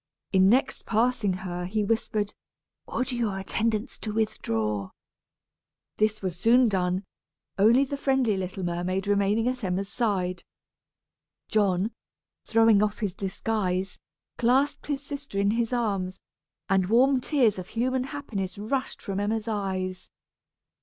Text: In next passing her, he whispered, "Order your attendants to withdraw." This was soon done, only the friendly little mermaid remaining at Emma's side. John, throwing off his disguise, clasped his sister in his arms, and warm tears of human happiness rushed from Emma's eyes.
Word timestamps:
In 0.33 0.49
next 0.49 0.87
passing 0.87 1.31
her, 1.45 1.65
he 1.65 1.83
whispered, 1.83 2.33
"Order 2.87 3.13
your 3.13 3.37
attendants 3.37 3.99
to 3.99 4.11
withdraw." 4.11 4.89
This 5.97 6.23
was 6.23 6.35
soon 6.35 6.67
done, 6.69 7.03
only 7.59 7.83
the 7.83 7.97
friendly 7.97 8.35
little 8.35 8.63
mermaid 8.63 9.05
remaining 9.05 9.47
at 9.47 9.63
Emma's 9.63 9.89
side. 9.89 10.43
John, 11.49 11.91
throwing 12.45 12.81
off 12.81 12.97
his 12.97 13.13
disguise, 13.13 13.99
clasped 14.39 14.87
his 14.87 15.03
sister 15.05 15.37
in 15.37 15.51
his 15.51 15.71
arms, 15.71 16.19
and 16.67 16.87
warm 16.89 17.21
tears 17.21 17.59
of 17.59 17.67
human 17.67 18.05
happiness 18.05 18.57
rushed 18.57 19.03
from 19.03 19.19
Emma's 19.19 19.47
eyes. 19.47 20.09